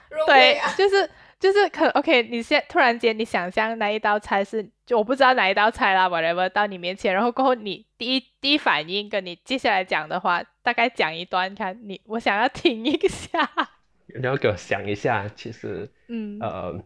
[0.09, 13.49] Role play 啊，对， 就是就是可 OK，你现突然间你想象那一道菜是，就我不知道哪一道菜啦，whatever 到你面前，然后过后你第一第一反应跟你接下来讲的话，大概讲一段，看你我想要听一下，
[14.19, 16.39] 你要给我想一下，其实，嗯。
[16.41, 16.79] 呃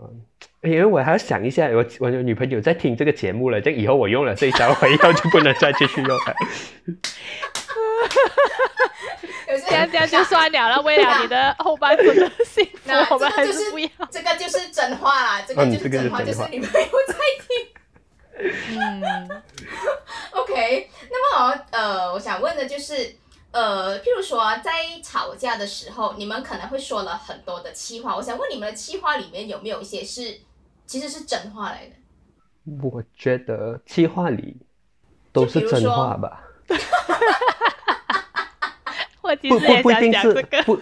[0.00, 0.22] 嗯，
[0.62, 6.36] 因为我还要想一下，我我有女朋友在听这个节目了，这以后我用了这一招，我以后就不能再继续用了。
[9.60, 13.88] 这样这样就算了了，为了你的后半生的幸福，我们还是不要。
[14.10, 16.72] 这个就是真话啦，这个就是真话，就是你没有
[17.06, 17.14] 在
[17.46, 18.78] 听。
[18.78, 19.42] 嗯，
[20.32, 20.90] OK。
[21.10, 23.16] 那么呃，我想问的就是，
[23.50, 28.14] 呃，譬如说在吵架的时候，你们可能会说了很多的气话。
[28.14, 30.40] 我想问你们的气话里面有没有一些是
[30.86, 31.94] 其实是真话来的？
[32.82, 34.56] 我觉得气话里
[35.32, 36.44] 都是真话吧。
[39.28, 40.62] 我其实也想讲这个。
[40.64, 40.78] 不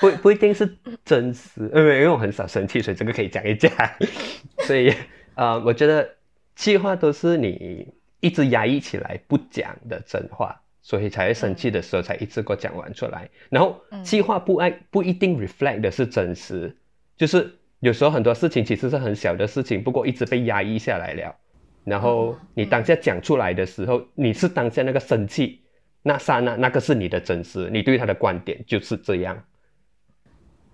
[0.00, 3.70] 不不一定是真实，因为因为我很少生气，所以这个可以讲一讲。
[4.66, 4.92] 所以
[5.36, 6.08] 呃，我觉得
[6.56, 7.86] 气话都是你
[8.18, 13.28] 一直压抑起来不讲的真话，所以才会生气的时候才一次过讲完出来。
[13.48, 16.76] 然后气话不爱不一定 reflect 的是真实，
[17.16, 21.36] 就是有时候很多事情其实是很小的事情，不过一直被压抑下来了。
[21.84, 25.60] 然后你当下讲出来的时候，你是当下那个生气
[26.06, 29.42] 那刹那，那个是你的真实，你对他的观点就是这样。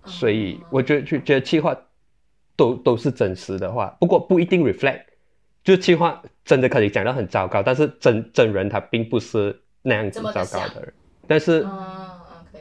[0.03, 1.75] 所以我觉得就觉得气话
[2.57, 5.03] 都都是真实的话，不过不一定 reflect，
[5.63, 10.93] 就气话真的可以讲到很糟糕，但是真真人他并不是那样子糟糕的人，
[11.27, 11.65] 但是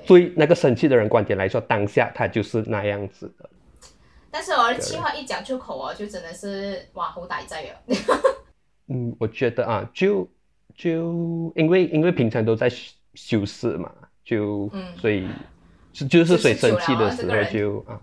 [0.06, 3.50] 对那个生气的人观点来说，当下他就是那样子的。
[4.30, 7.70] 但是我的气话一讲出口哦，就真的是哇好大灾了。
[8.88, 10.28] 嗯，我觉得啊，就
[10.74, 12.70] 就因为因为平常都在
[13.14, 13.92] 修饰嘛，
[14.24, 15.28] 就所以。
[15.92, 18.00] 是就是谁生气的时候就啊，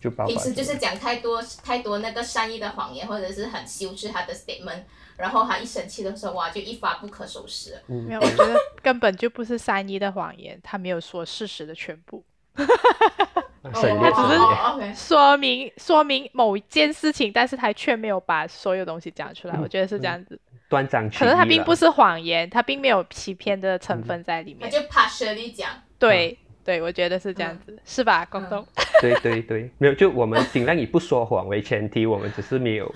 [0.00, 4.82] 就爆平时就是讲太多太多那个善意的谎言，或者是很修饰他的 statement，
[5.16, 7.80] 然后他一生气的时候哇，就一发不可收拾。
[7.86, 12.24] 没有，我觉得根本就不是善意的谎言，他没有说事实的全部。
[13.62, 19.56] 他只是说明说明某一件事情，但是他却没有把所有东西讲出来。
[19.62, 20.40] 我觉得是这样子。
[20.68, 21.18] 断章取义。
[21.18, 24.68] 可是他并不是谎言，他并没有欺骗的成分在里面。
[24.68, 25.70] 他就怕舍利讲。
[25.98, 28.66] 对对，我觉得是这样子，是吧，广东？
[29.00, 32.92] 对对对，没有，就我们尽量以不说谎为前提，我们只是没有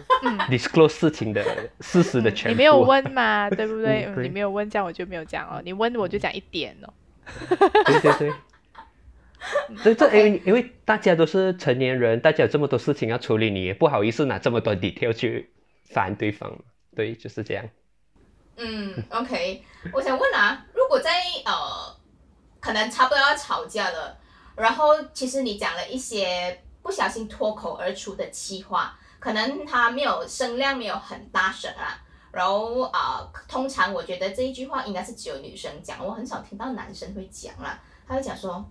[0.48, 1.44] disclose 事情的
[1.80, 2.54] 事实的全部。
[2.54, 4.08] 你没有问嘛， 对不对？
[4.22, 5.60] 你没有问，这样我就没有讲哦。
[5.64, 6.92] 你问我就讲一点哦。
[7.84, 8.32] 对对对。
[9.82, 15.50] 这这因为因为大家都是成年人，大家有这么多事情要处理，你也不好意思拿这么多 detail 去
[15.84, 16.58] 烦对方。
[16.94, 17.68] 对，就是这样。
[18.56, 21.10] 嗯，OK，我想问啊，如果在
[21.44, 21.96] 呃。
[22.58, 24.18] 可能差不多要吵架了，
[24.56, 38.68] 然后其实你讲了一些不小心脱口而出的气话，可能他没有声量没有很大声啊，然后啊，通常我觉得这一句话应该是只有女生讲，我很少听到男生会讲啦，他会讲说，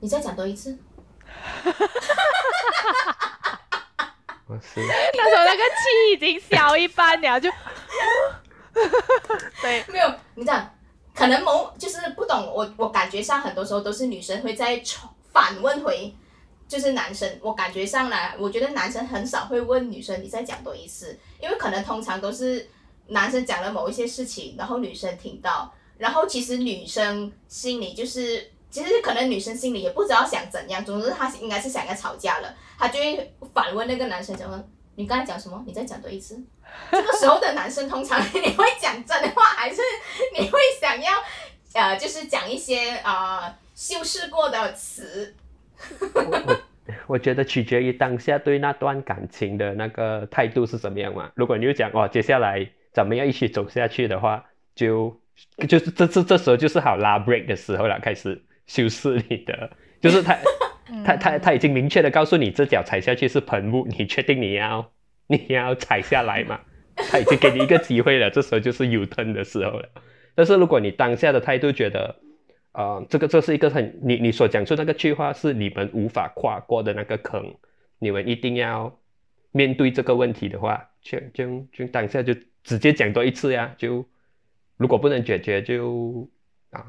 [0.00, 0.76] 你再讲多一次，
[4.46, 4.80] 我是
[5.14, 7.50] 那时候那个气已经消一半了，就，
[9.62, 10.74] 对，没有，你讲。
[11.12, 14.82] 可能某就是不懂我，我感觉上很多时候都是女生会在
[15.32, 16.14] 反问回，
[16.66, 17.38] 就是男生。
[17.42, 22.66] 我感觉上来，我觉得男生很少会问女生你再讲多一次，因为可能通常都是
[23.08, 35.62] 男生讲了某一些事情，然后女生听到，然后其实女生心里就是，其实可能女生心里也不知道想怎样，总之她应该是想要吵架了，她就会反问那个男生，讲说你刚才讲什么？
[35.66, 36.40] 你再讲多一次。
[36.90, 39.82] 这个时候的男生通常你会讲真话，还是
[40.38, 41.12] 你会想要
[41.74, 45.34] 呃，就是讲一些啊修饰过的词？
[47.06, 51.30] 我觉得取决于当下对那段感情的那个态度是怎么样嘛。
[51.34, 55.20] 如果你就讲哦，接下来咱们要一起走下去的话，就
[55.68, 59.68] 就是这这这时候就是好拉 break 的时候了，开始修饰你的，
[60.00, 60.38] 就是他
[61.04, 64.92] 他他他已经明确的告诉你，这脚踩下去是喷雾，你确定你要？
[65.26, 66.60] 你要踩下来吗？
[66.94, 69.88] 他已经给你一个机会了，这时候就是有吞的时候了。
[70.36, 72.14] 但是如果你当下的态度觉得，
[72.72, 77.52] 呃，这个这是一个很你你所讲出那个句话是你们无法跨过的那个坑，
[77.98, 78.96] 你们一定要
[79.50, 83.74] 面对这个问题的话，就就就当下就直接讲多一次呀。
[83.76, 84.06] 就
[84.76, 86.28] 如果不能解决，就
[86.70, 86.86] 啊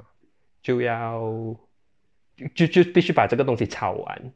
[0.61, 1.21] 就要
[2.53, 4.33] 就就必须把这个东西吵完，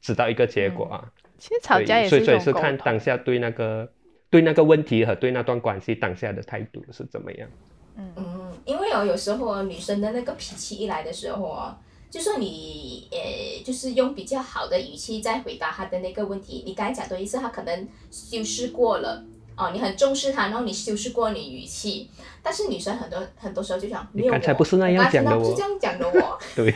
[0.00, 1.12] 直到一个结果啊。
[1.38, 3.92] 其实吵架也是所以是看当下对那个
[4.30, 7.48] 对那个问题和对那段关系当下的态度是怎么样。
[7.96, 11.76] 嗯嗯，因为哦，有时候女生的那个脾气一来的时候哦，
[12.08, 19.24] 就算你呃，就是用比较好的语气在回答她的那个问题，你刚才讲的意思，她可能修饰过了
[19.56, 22.10] 哦，你很重视他，然后你修饰过你语气，
[22.42, 26.38] 但是女生很多很多时候就想，你刚才不是那样讲的哦，是这样讲的我。
[26.54, 26.74] 对。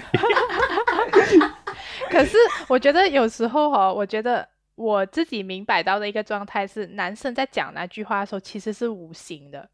[2.11, 2.37] 可是
[2.69, 4.49] 我觉得有时候哈，我觉得。
[4.77, 9.67] 我自己明白到的一个状态是，男生在讲那句话的时候其实是无形的，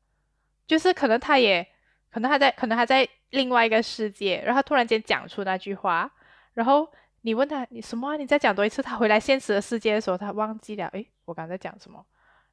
[0.64, 1.66] 就是可能他也
[2.08, 6.08] 可能他在可能他在另外一个世界，然后他突然间讲出那句话，
[6.54, 6.88] 然后
[7.22, 8.16] 你问他你什么？
[8.16, 12.06] 你再讲多一次，他回来现实的世界的时候，他忘记了，诶，我刚才讲什么？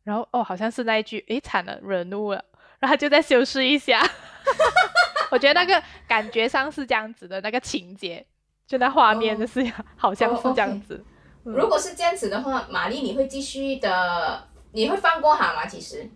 [0.10, 2.43] 然后哦，好像是那一句，诶，惨了，惹怒了，
[2.80, 4.02] 然后就再修饰一下。
[5.30, 8.26] 我觉得那个感觉上是这样子的，那个情节，
[8.65, 9.63] 就那画面的是
[9.95, 11.06] 好像是这样子。
[11.43, 15.67] 如果是这样子的话，玛丽，你会继续的，你会放过他吗？
[15.67, 16.10] 其实，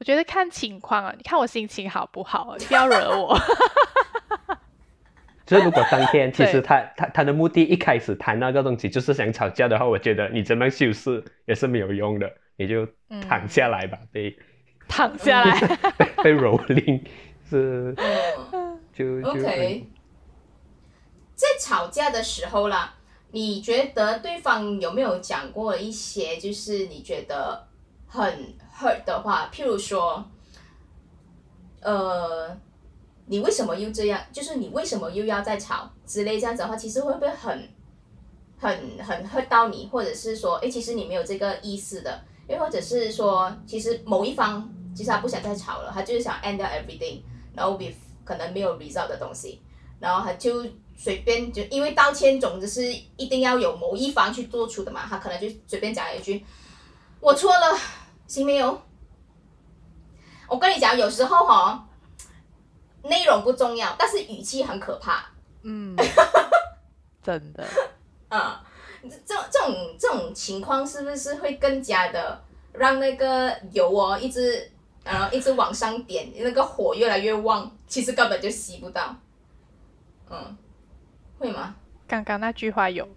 [0.00, 3.38] 我觉得看情况啊，你看我心情好不好，你不要惹我。
[5.46, 12.86] 就是如果当天其实他他他的目的一开始谈那个东西就是想吵架的话，我觉得你怎么修饰也是没有用的，你就
[13.28, 14.36] 躺下来吧，被
[14.88, 15.58] 躺下来，
[15.98, 17.02] 被被蹂躏
[17.48, 17.94] 是，
[18.92, 19.86] 就就 OK。
[21.34, 22.94] 在吵架的时候啦，
[23.32, 27.66] 你觉得对方有没有讲过一些就是你觉得
[28.06, 29.50] 很 hurt 的话？
[29.52, 30.24] 譬如说，
[31.80, 32.56] 呃。
[33.28, 34.20] 你为什么又这样？
[34.30, 37.68] 就是你为什么又要再吵之类这样子的话，其实会不会很、
[38.56, 38.70] 很、
[39.02, 39.88] 很 hurt 到你？
[39.90, 47.20] 或者是说，哎，其实你没有这个意思的，又或者是说，其实某一方其实他不想再吵了，他就是想 end everything，
[47.54, 49.60] 然后 with 可能没有 result 的东西，
[50.00, 50.64] 然后他就
[50.96, 52.82] 随便就因为道歉总之是
[53.16, 56.44] 一定要有某一方去做出的嘛，他可能就随便讲一句，
[57.20, 57.78] 我错了，
[58.26, 58.80] 行没有？
[60.48, 61.82] 我跟你讲，有时候哈。
[63.08, 65.24] 内容不重要，但是语气很可怕。
[65.62, 65.94] 嗯，
[67.22, 67.64] 真的。
[68.30, 68.40] 嗯，
[69.02, 74.70] 这这种这种情况是不是会更加的让那个油哦一直
[75.04, 79.16] 然后一直往上点，那个火越来越旺，其实根本就吸不到。
[80.30, 80.56] 嗯，
[81.38, 81.76] 会吗？
[82.08, 83.08] 刚刚那句话有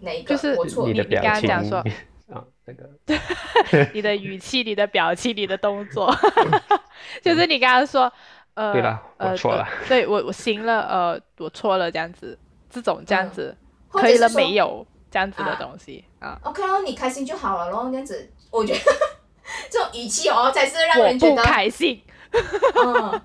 [0.00, 0.34] 哪一个？
[0.34, 1.48] 就是你的表情
[2.32, 2.90] 啊，那个
[3.94, 6.12] 你的语气、你的表情、你的动作，
[7.22, 8.12] 就是你刚刚说。
[8.54, 9.66] 呃，对了，我错了。
[9.88, 13.56] 对我，我行了，呃，我错了，这样子，这种这样子，
[13.88, 14.86] 可以了没有？
[15.12, 16.36] 这样子的东西啊。
[16.42, 18.80] OK 哦，你开心就好了咯，这样子，我觉得
[19.70, 22.02] 这种语气哦，才是让人觉得开心。
[22.32, 23.20] 嗯，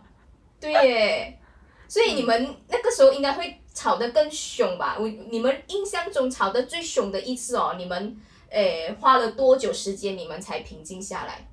[0.59, 1.39] 对，
[1.87, 4.97] 所以你们那个时候应该会吵得更凶吧？
[4.99, 8.19] 我你们印象中吵得最凶的一次哦，你们
[8.49, 11.47] 诶花了多久时间，你们才平静下来？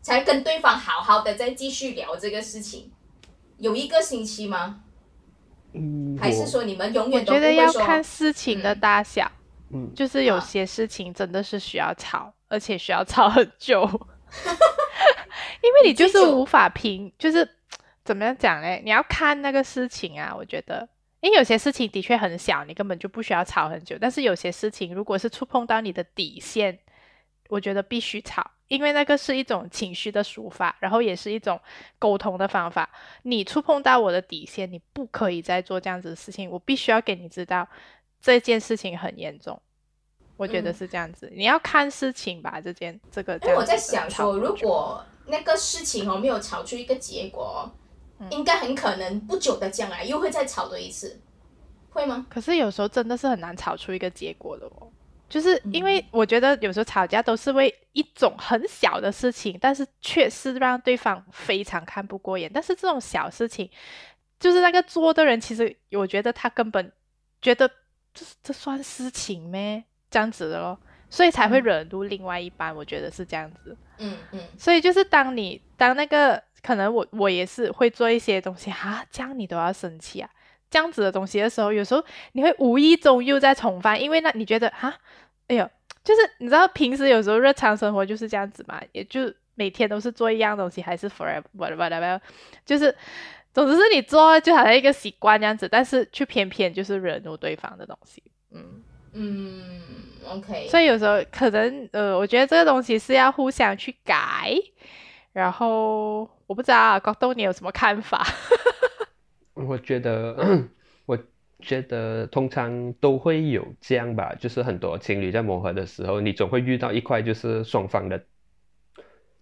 [0.00, 2.92] 才跟对方好好的再继续聊这个事情，
[3.56, 4.83] 有一个星期吗？
[5.74, 9.30] 嗯，还是说你们永远都觉得要看事情的大小，
[9.72, 13.82] 嗯，就是有些事情真的是需要吵，而且需要吵很久，
[15.62, 17.48] 因为你就是无法平，就是
[18.04, 18.80] 怎么样讲嘞？
[18.84, 20.88] 你要看那个事情啊，我觉得，
[21.20, 26.78] 因为有些事情的确很小，你根本就不需要吵很久，但是有些事情如果是触碰到你的底线，
[27.48, 28.48] 我觉得必须吵。
[28.68, 31.60] 因为那个是一种情绪的抒发，然后也是一种
[31.98, 32.88] 沟通的方法。
[33.22, 36.50] 你触碰到我的底线，你不可以再做这样子的事情。
[36.50, 37.66] 我必须要给你知道
[38.20, 39.60] 这件事情很严重。
[40.36, 42.60] 我觉得是这样子，你要看事情吧。
[42.60, 47.70] 这件这个，因为我在想说，如果那个事情哦没有吵出一个结果，
[48.30, 51.20] 应该很可能不久的将来又会再吵多一次，
[51.90, 52.26] 会吗？
[52.28, 54.90] 可是有时候真的是很难吵出一个结果的哦。
[55.28, 62.50] 就是因为我觉得有时候吵架都是为一种很小的事情，但是却是让对方非常看不过眼。
[62.52, 63.68] 但是这种小事情，
[64.38, 66.92] 就是那个做的人，其实我觉得他根本
[67.42, 67.68] 觉得
[68.12, 69.82] 这这算事情咩？
[70.10, 70.78] 这样子的咯，
[71.10, 72.72] 所以才会惹怒另外一半。
[72.72, 73.76] 我觉得是这样子。
[73.98, 74.40] 嗯嗯。
[74.56, 80.30] 所以就是当你当那个可能我我也是会做一些东西啊，这样你都要生气啊，
[80.74, 84.92] 这样子的东西的时候，有时候你会无意中又在重犯，因为那你觉得哈。
[85.46, 85.70] 哎呦，
[86.02, 92.18] 就是你知道，平时有时候日常生活就是这样子嘛，也就每天都是做一样东西，还是 forever whatever，
[92.66, 92.92] 就是，
[93.52, 98.82] 总之是你做就好像一个习惯这样子，但是却偏偏就是惹怒对方的东西，嗯
[99.12, 99.80] 嗯
[100.26, 100.66] ，OK。
[100.68, 104.56] 所以有时候可能呃，我觉得这个东西是要互相去改，
[105.32, 108.26] 然后我不知道高东你有什么看法？
[109.54, 110.66] 我觉得
[111.06, 111.18] 我。
[111.60, 118.22] 觉得通常都会有这样吧，就是很多情侣在磨合的时候，你总会遇到一块就是双方的，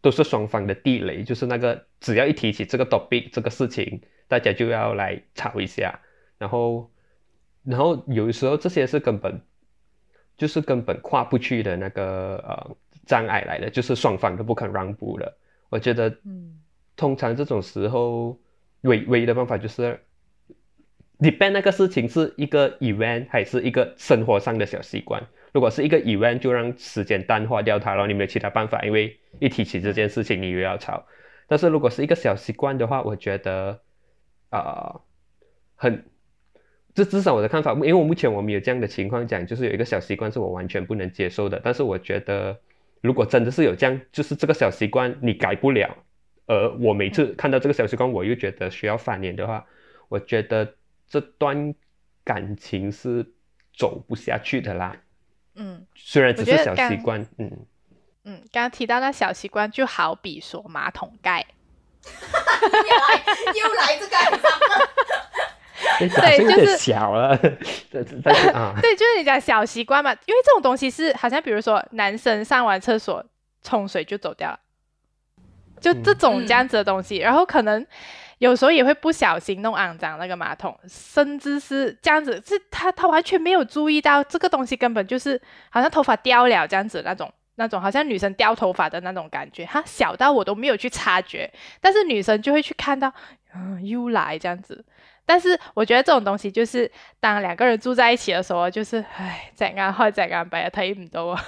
[0.01, 5.99] 都是双方的地雷，就是那个只要一提起这个 topic 这个事情，大家就要来吵一下，
[6.39, 6.93] 然后，
[7.65, 9.41] 然后有时候这些是根本
[10.37, 15.35] 就是根本跨不去的那个呃障碍来的，就是双方都不肯让步的。
[15.71, 16.61] 我觉得，嗯，
[16.95, 18.39] 通常这种时候
[18.83, 19.99] 唯唯一的办法就是。
[21.19, 25.23] 你办那个事情是一个 event 还是一个生活上的小习惯？
[25.53, 31.07] 如果是一个 event，就让时间淡化掉它，然后你没有其他办法，因为一提起这件事情，你又要吵。
[31.47, 33.81] 但是如果是一个小习惯的话，我觉得
[34.51, 35.01] 啊，
[35.77, 36.05] 很，
[36.93, 41.61] 这至少我的看法，因为我目前我们有这样的情况讲，就是有一个小习惯是我完全不能接受的。
[41.63, 42.59] 但是我觉得
[43.01, 45.97] 如果真的是有这样，就是这个小习惯你改不了，
[46.47, 49.65] 而我每次看到这个小习惯，我又觉得需要翻脸的话，
[50.09, 50.75] 我觉得
[51.09, 51.75] 这段
[52.25, 53.27] 感情是
[53.77, 54.97] 走不下去的啦。
[55.55, 57.67] 嗯，虽然只是小习惯，嗯。
[58.25, 61.45] 嗯，刚刚提到那小习惯，就好比说马桶盖，
[62.07, 64.17] 又来又来这个。
[65.99, 67.37] 对， 就 是小了，
[68.23, 73.25] 但是啊，对，就是你讲小习惯嘛，因为这种东西是好像比如说男生上完厕所
[73.63, 74.61] 冲水就走掉了，
[75.83, 77.85] 就这种这样子的东西，然后可能
[78.39, 93.13] 有时候也会不小心弄肮脏那个马桶，甚至是这样子，是他他完全没有注意到这个东西根本就是好像头发掉了这样子那种那种好像女生掉头发的那种感觉，他小到我都没有去察觉，但是女生就会去看到，
[93.55, 94.85] 嗯，又来这样子。
[95.25, 101.41] 但是我觉得这种东西就是当两个人住在一起的时候，就是唉，怎样好怎样摆，睇唔到啊，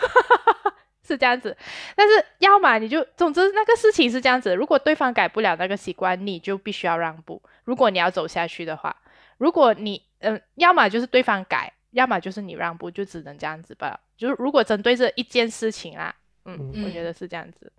[1.07, 1.57] 是这样子。
[1.95, 7.41] 但是要么你就，总之那个事情是这样子，如果对方改不了那个习惯，你就必须要让步。
[7.65, 8.97] 如果你要走下去的话，
[9.39, 14.01] 如果你嗯，要么就是对方改，要么就是你让步，就只能这样子吧。
[14.17, 17.71] 就是如果针对这一件事情啊，嗯，我觉得是这样子。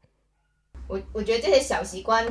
[0.87, 2.25] 我我觉得这些小习惯。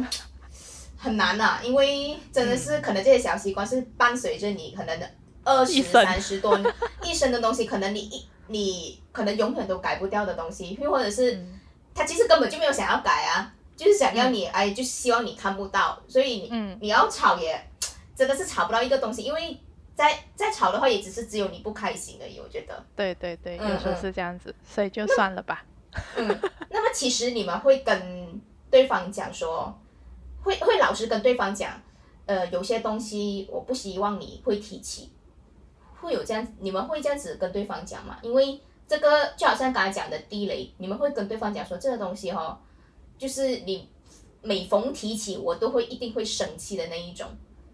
[0.96, 5.10] 很难呐，因为真的是可能这些小习惯是伴随着你可能的
[5.42, 6.58] 二十三十多
[7.04, 11.44] 一生的东西，可能你一你可能永远都改不掉的东西，又或者是
[11.94, 17.58] 他其实根本就没有想要改啊，就是想要你哎，就是希望你看不到，所以你你要吵也
[18.16, 19.58] 真的是吵不到一个东西，因为
[19.94, 22.84] 在在吵的话也只是只有你不开心而已，我觉得。
[22.94, 25.64] 对对对，有时候是这样子，所以就算了吧。
[26.16, 26.26] 嗯，
[26.70, 28.40] 那么其实你们会跟
[28.70, 29.78] 对方讲说。
[30.42, 31.72] 会会老实跟对方讲，
[32.26, 35.10] 呃，有些东西我不希望你会提起，
[36.04, 38.18] 会有这样，你们会这样子跟对方讲吗？
[38.22, 42.60] 因为这个就好像刚才讲的地雷，你们会跟对方讲说这个东西哈，
[43.18, 43.88] 就是你
[44.42, 47.26] 每逢提起我都会一定会生气的那一种，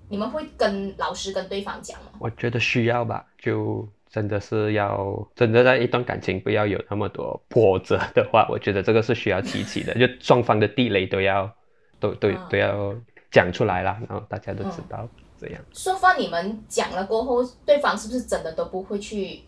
[0.09, 2.13] 你们会跟老师跟对方讲吗？
[2.21, 11.53] 我觉得需要吧，就真的是要真的在一段感情不要有那么多波折的话，我觉得这个是需要提起的，就双方的地雷都要。
[12.01, 12.95] 都都都要
[13.31, 15.07] 讲出来啦，然后大家都知道
[15.41, 15.65] 这样。
[15.73, 19.41] 说话你们讲了过后，对方是不是真的都不会去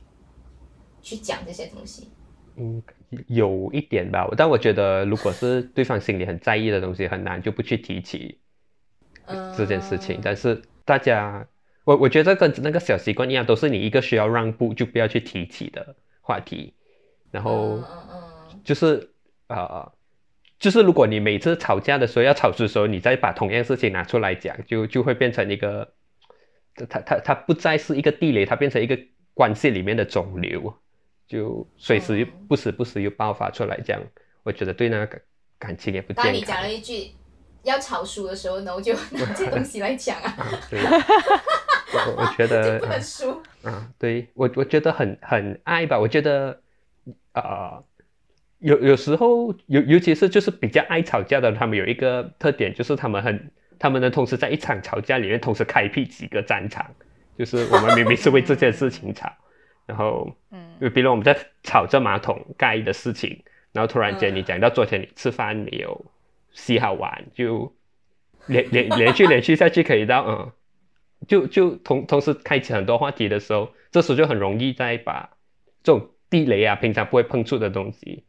[1.03, 2.09] 去讲这些东西？
[2.57, 2.82] 嗯，
[3.26, 8.38] 有一点吧，但我觉得如果是对方心里很在意的东西，很难就不去提起
[9.57, 10.20] 这件事情。
[10.22, 11.47] 但是大家，
[11.84, 16.74] 我我觉得跟那个小习惯一样，都是你一个需要让步就不要去提起的话题。
[17.30, 17.78] 然后，
[18.64, 19.11] 就是
[19.49, 19.93] 啊。
[20.62, 25.92] 就是如果你每次吵架的时候要吵的时候，你再把同样事情拿出来讲，就就会变成一个，
[26.88, 28.96] 它它它不再是一个地雷，它变成一个
[29.34, 30.72] 关系里面的肿瘤，
[31.26, 34.00] 就随时不时不时又爆发出来，这样
[34.44, 35.20] 我觉得对那个
[35.58, 36.26] 感情也不健康。
[36.26, 37.10] 当你讲了一句
[37.64, 40.36] 要吵输的时候，呢，我就拿这东西来讲啊。
[40.70, 40.78] 对，
[42.06, 43.42] 我我觉得不能输。
[43.64, 46.60] 啊，对我我觉得很很爱吧，我觉得
[47.32, 47.82] 啊。
[48.62, 56.86] 有有时候，尤尤其是就是比较爱吵架的，他们有一个特点，就是他们很，他们能同时在一场吵架里面同时开辟几个战场，
[57.36, 59.32] 就是我们明明是为这件事情吵，
[59.84, 63.42] 然后，嗯，就比如我们在吵这马桶盖的事情，
[63.72, 66.06] 然后突然间你讲到昨天你吃饭没有
[66.52, 67.74] 洗好碗，就
[68.46, 70.52] 连连 连续连续下去可以到，嗯，
[71.26, 75.28] 就就同同时开启很多话题的时候，这时候就很容易再把
[75.82, 78.22] 这种地雷啊，平常不会碰触的东西。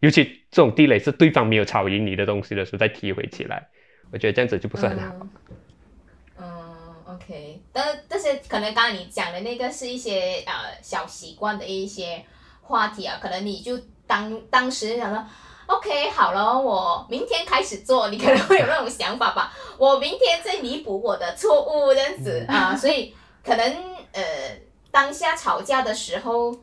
[0.00, 3.68] 尤其这种地雷是对方没有吵赢你的东西的时候再提回起来，
[4.12, 5.14] 我觉得这样子就不是很好。
[6.38, 12.22] 嗯，OK，但这些可能刚刚你讲的那个是一些呃小习惯的一些
[12.60, 15.24] 话题啊，可能你就当当时想说
[15.66, 23.66] ，OK，好了，我明天开始做，你可能会有那种想法吧，我明天再弥补我的错误这样子啊，所以可能
[24.12, 24.22] 呃
[24.90, 26.54] 当下吵架的时候，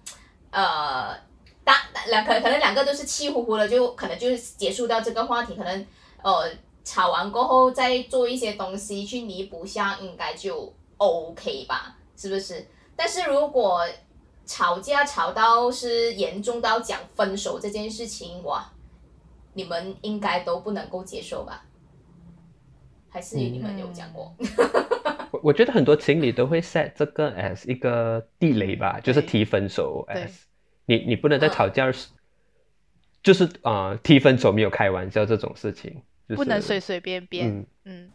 [0.52, 1.31] 呃。
[1.64, 1.76] 当
[2.08, 5.56] 两可可能两个都是气呼呼的，就可能就是结束掉这个话题。
[5.56, 5.86] 可能
[6.24, 6.52] 呃
[6.84, 11.96] 吵完过后再做一些东西去弥补下，应该就 OK 吧？
[12.18, 12.66] 是不是？
[12.96, 13.82] 但是如果
[14.46, 18.72] 吵架吵到是严重到讲分手这件事情，哇，
[19.54, 21.64] 你们应该都不能够接受吧？
[23.10, 24.34] 还是你们有讲过？
[25.32, 30.32] 我我觉得很多情侣都会 set 这个 as 一个地雷吧，就是提分手 as。
[30.92, 32.10] 你你不能在吵架时，
[33.24, 37.66] 就是啊，提分手没有开玩笑这种事情，不能随随便便。
[37.86, 38.12] 嗯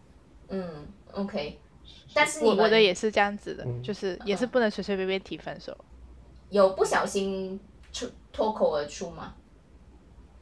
[0.49, 1.59] 嗯，OK。
[2.13, 5.77] 但是我我的也是这样子的，就是也是不能随随便便提分手。
[6.51, 7.59] 有不小心
[7.93, 9.35] 出脱口而出吗？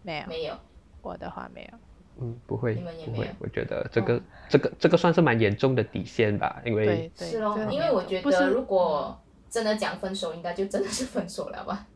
[0.03, 0.59] 没有，没有，
[1.03, 1.78] 我的话没有。
[2.20, 3.24] 嗯，不会，你们也不没有。
[3.24, 9.20] 会我觉得这个这个这个算是蛮严重的底线吧，因为对对，是咯这，个因为我觉不是得如果
[9.51, 11.87] 真的讲分手，应该就真的是分手了吧？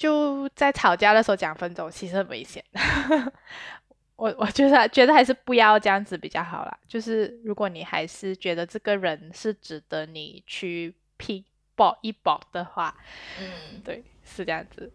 [0.00, 2.64] 就在吵架的时候讲分手，其实很危险。
[4.16, 6.78] 我我觉得觉得还是不要这样子比较好啦。
[6.88, 11.44] 就是如果你还是觉得这个人是值得你去拼
[11.74, 12.96] 搏一搏的话，
[13.38, 14.90] 嗯对，是这样子。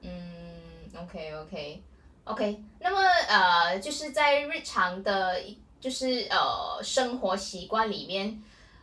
[0.00, 0.10] 嗯
[0.96, 1.82] ，OK OK
[2.24, 2.98] OK，那么
[3.28, 8.42] 呃，就是在日常的一就是呃生活习惯里面，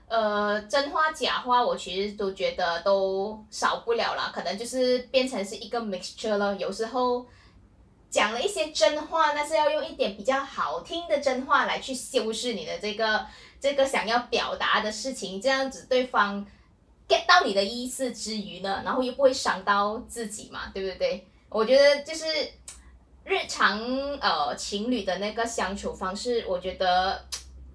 [0.09, 7.25] 呃真话假话，我其实都觉得都少不了啦，可能就是变成是一个 mixture 了，有时候。
[8.11, 13.23] 讲了一些真话，但是要用一点比较好听的真话来去修饰你的这个
[13.61, 16.43] 这个想要表达的事情，这样子对方
[17.07, 21.27] get 到你的意思之余呢，然后又不会伤到自己嘛，对不对？
[21.49, 22.25] 我觉得就是
[23.23, 23.79] 日常
[24.19, 27.23] 呃情侣的那个相处方式，我觉得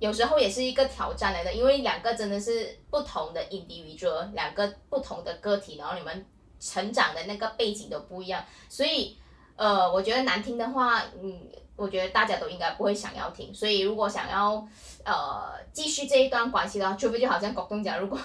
[0.05, 6.27] 有时候也是一个挑战来的，因为两个真的是不同的 individual，两个不同的个体，然后你们
[6.61, 9.17] 成长的那个背景都不一样，所以。
[9.57, 11.41] 呃，我觉得难听的话，嗯，
[11.77, 13.55] 我觉得大家都应该不会想要听。
[13.55, 14.67] 所以如果想要
[15.05, 18.19] 呃继续这一段关系的话，除非就好像国栋讲，如果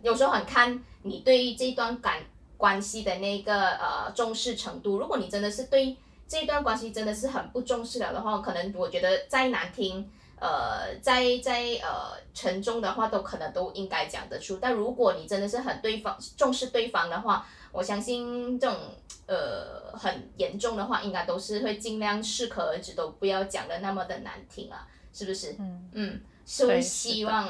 [0.00, 2.24] 有时候很看你对这段感
[2.56, 4.98] 关系的那个呃重视程度。
[4.98, 5.94] 如果你真的是对
[6.26, 10.10] 这一段关系真的是很不重视了的话，可能我觉得再难听，
[10.42, 14.58] 呃，在在呃沉重的话，都可能都应该讲得出。
[14.60, 18.76] 但如果你真的是很对方重视对方的话，我相信这种。
[19.24, 25.52] 呃，很严重的话，应该都是会尽量适可而止，都不要讲的那么的难听啊，是不是？
[25.60, 27.48] 嗯嗯，所以希望，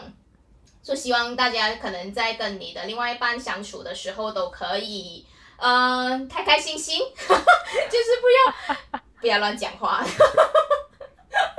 [0.82, 5.26] 就希望大家可能在跟你的另外一半相处的时候，都可以，
[5.56, 10.04] 嗯，开开心心， 就是不要 不要乱讲话。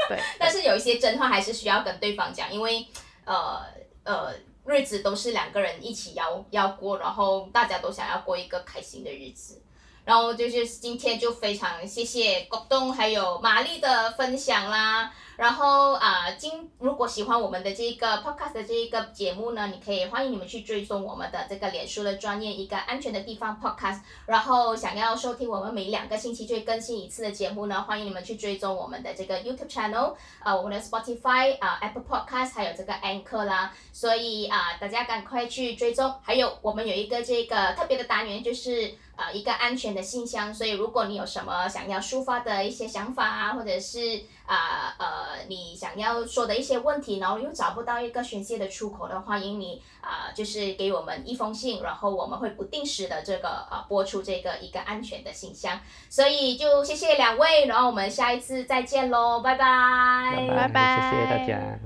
[0.09, 2.85] 对，但是有一些真话还是需要跟对方讲，因为
[3.25, 3.61] 呃
[4.03, 4.33] 呃，
[4.65, 9.62] 日子都是两个人一起要要过，然后大家都想要过一个开心的日子。
[10.05, 15.11] 然后就是今天就非常谢谢国栋还有玛丽的分享啦。
[15.35, 24.01] 然后啊，今如果喜欢我们的这个 podcast 的这一个节目呢，你可以欢迎你们去追踪我们的这个脸书的专业一个安全的地方 podcast。
[24.27, 33.73] 然后想要收听我们每两个星期就更新一次的节目呢，欢迎你们去追踪我们的这个 YouTube channel，啊，我们的 Spotify 啊，Apple Podcast 还有这个 Anchor 啦。
[33.91, 36.13] 所以啊，大家赶快去追踪。
[36.21, 38.93] 还有我们有一个这个特别的单元，就是。
[39.15, 55.79] 呃，一个安全的信箱，所以如果你有什么想要抒发的一些想法啊，或者是啊呃你想要说的一些问题，然后又找不到一个宣泄的出口的，欢迎你啊，就是给我们一封信，然后我们会不定时的这个呃播出这个一个安全的信箱。
[56.09, 61.79] 所以就谢谢两位，然后我们下一次再见喽，拜拜，拜拜，谢谢大家。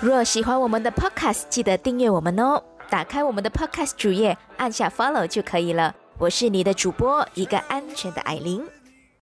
[0.00, 5.94] 若喜欢我们的 Podcast，记得订阅我们哦，打开我们的 Podcast 主页，按下 Follow 就可以了。
[6.20, 8.60] 我是你的主播，一个安全的艾琳。